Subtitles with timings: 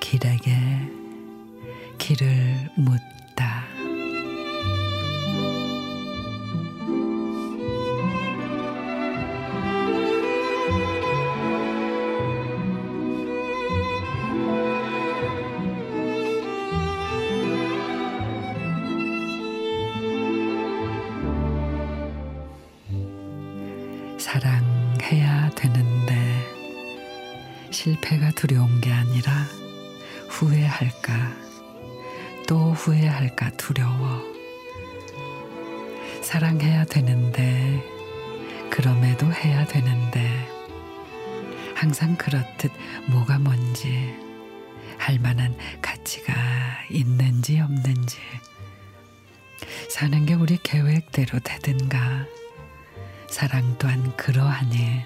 [0.00, 0.56] 길에게
[1.98, 3.67] 길을 묻다.
[24.18, 26.14] 사랑해야 되는데
[27.70, 29.32] 실패가 두려운 게 아니라
[30.28, 31.12] 후회할까?
[32.48, 33.50] 또 후회할까?
[33.56, 34.22] 두려워.
[36.22, 37.82] 사랑해야 되는데
[38.70, 40.48] 그럼에도 해야 되는데
[41.74, 42.72] 항상 그렇듯
[43.08, 44.14] 뭐가 뭔지
[44.98, 46.34] 할 만한 가치가
[46.90, 48.18] 있는지 없는지
[49.88, 52.26] 사는 게 우리 계획대로 되든가
[53.38, 55.04] 사랑 또한 그러하니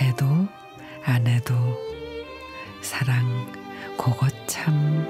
[0.00, 0.24] 해도
[1.04, 1.54] 안 해도
[2.80, 3.52] 사랑
[3.98, 5.06] 그것 참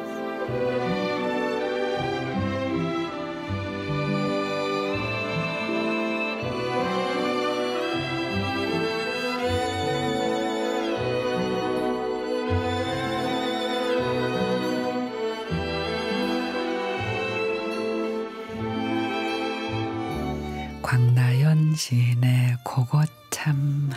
[20.91, 23.91] 광나연 시인의 그것 참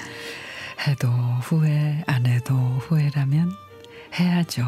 [0.88, 3.52] 해도 후회 안 해도 후회라면
[4.18, 4.66] 해야죠.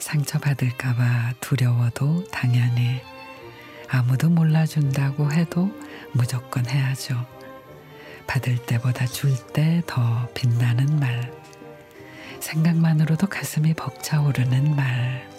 [0.00, 3.00] 상처받을까봐 두려워도 당연히
[3.88, 5.70] 아무도 몰라준다고 해도
[6.12, 7.24] 무조건 해야죠.
[8.26, 11.32] 받을 때보다 줄 때 더 빛나는 말.
[12.40, 15.30] 생각만으로도 가슴이 벅차오르는 말.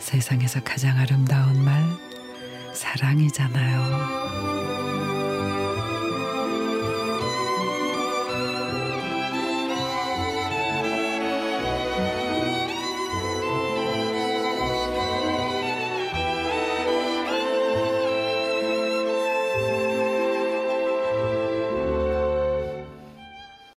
[0.00, 1.82] 세상에서 가장 아름다운 말,
[2.72, 4.32] 사랑이잖아요.